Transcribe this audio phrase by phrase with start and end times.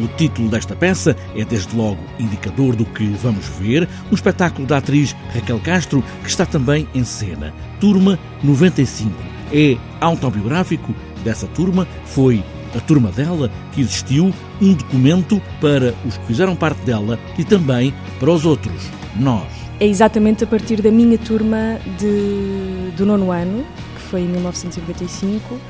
[0.00, 4.78] O título desta peça é desde logo indicador do que vamos ver, um espetáculo da
[4.78, 7.52] atriz Raquel Castro, que está também em cena.
[7.80, 9.12] Turma 95.
[9.52, 12.44] É autobiográfico dessa turma, foi
[12.76, 17.92] a turma dela que existiu, um documento para os que fizeram parte dela e também
[18.20, 19.46] para os outros, nós.
[19.80, 25.54] É exatamente a partir da minha turma de, do nono ano, que foi em 1995,
[25.54, 25.60] uh,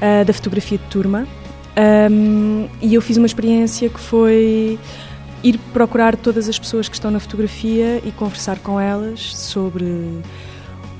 [0.00, 1.26] ah, da fotografia de turma.
[1.78, 4.78] Um, e eu fiz uma experiência que foi
[5.42, 10.20] ir procurar todas as pessoas que estão na fotografia e conversar com elas sobre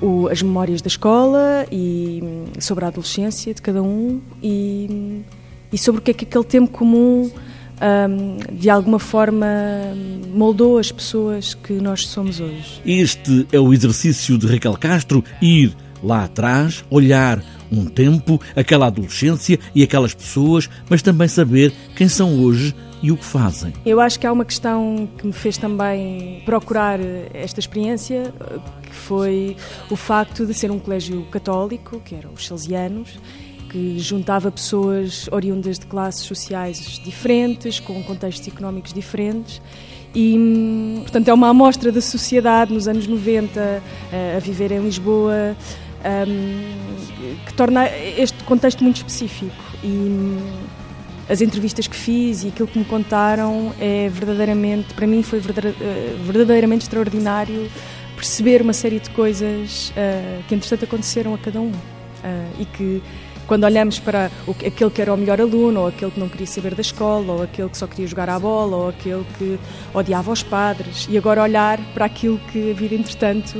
[0.00, 2.22] o, as memórias da escola e
[2.60, 5.22] sobre a adolescência de cada um e,
[5.72, 7.30] e sobre o que é que aquele tempo comum
[7.80, 9.46] um, de alguma forma
[10.34, 12.80] moldou as pessoas que nós somos hoje.
[12.84, 19.58] Este é o exercício de Raquel Castro, ir lá atrás, olhar um tempo, aquela adolescência
[19.74, 23.72] e aquelas pessoas, mas também saber quem são hoje e o que fazem.
[23.84, 26.98] Eu acho que há uma questão que me fez também procurar
[27.34, 28.32] esta experiência,
[28.82, 29.56] que foi
[29.90, 33.18] o facto de ser um colégio católico, que eram os salesianos,
[33.70, 39.60] que juntava pessoas oriundas de classes sociais diferentes, com contextos económicos diferentes.
[40.14, 43.82] E, portanto, é uma amostra da sociedade nos anos 90
[44.34, 45.54] a viver em Lisboa,
[46.06, 49.54] um, que torna este contexto muito específico.
[49.82, 50.38] E
[51.28, 56.16] as entrevistas que fiz e aquilo que me contaram é verdadeiramente, para mim, foi eh,
[56.24, 57.68] verdadeiramente extraordinário
[58.14, 61.70] perceber uma série de coisas uh, que, entretanto, aconteceram a cada um.
[61.70, 61.72] Uh,
[62.58, 63.02] e que
[63.46, 66.46] quando olhamos para o, aquele que era o melhor aluno, ou aquele que não queria
[66.46, 69.58] saber da escola, ou aquele que só queria jogar à bola, ou aquele que
[69.94, 73.54] odiava os padres, e agora olhar para aquilo que a vida, entretanto,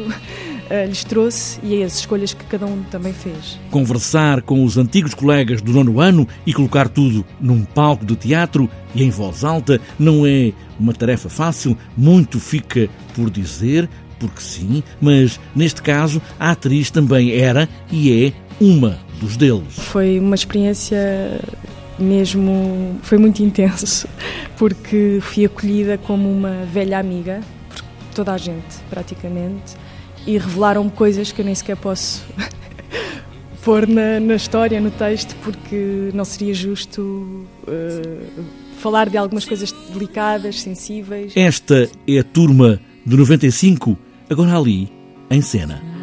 [0.69, 3.59] eh, lhes trouxe e as escolhas que cada um também fez.
[3.70, 8.69] Conversar com os antigos colegas do nono ano e colocar tudo num palco de teatro
[8.95, 14.83] e em voz alta não é uma tarefa fácil, muito fica por dizer, porque sim,
[15.00, 19.74] mas neste caso a atriz também era e é uma dos deles.
[19.79, 21.41] Foi uma experiência
[21.98, 24.08] mesmo, foi muito intenso,
[24.57, 29.77] porque fui acolhida como uma velha amiga, por toda a gente praticamente,
[30.27, 32.25] e revelaram-me coisas que eu nem sequer posso
[33.64, 38.45] pôr na, na, história, no texto, porque não seria justo uh,
[38.79, 41.33] falar de algumas coisas delicadas, sensíveis.
[41.36, 43.97] Esta é a turma de 95,
[44.29, 44.91] agora ali,
[45.31, 45.95] em cena.